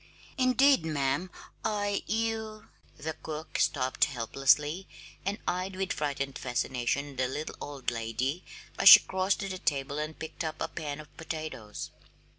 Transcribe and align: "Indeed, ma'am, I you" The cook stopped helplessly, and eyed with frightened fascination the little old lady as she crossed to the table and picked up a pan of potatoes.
"Indeed, 0.35 0.83
ma'am, 0.83 1.29
I 1.63 2.01
you" 2.07 2.69
The 2.97 3.13
cook 3.13 3.59
stopped 3.59 4.05
helplessly, 4.05 4.87
and 5.27 5.37
eyed 5.47 5.75
with 5.75 5.93
frightened 5.93 6.39
fascination 6.39 7.17
the 7.17 7.27
little 7.27 7.55
old 7.61 7.91
lady 7.91 8.43
as 8.79 8.89
she 8.89 9.01
crossed 9.01 9.41
to 9.41 9.47
the 9.49 9.59
table 9.59 9.99
and 9.99 10.17
picked 10.17 10.43
up 10.43 10.59
a 10.59 10.67
pan 10.69 10.99
of 10.99 11.15
potatoes. 11.17 11.91